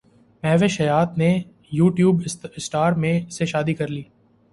[0.43, 1.29] مہوش حیات نے
[1.71, 2.21] YouTube
[2.57, 2.91] star
[3.31, 4.03] سے شادی کرلی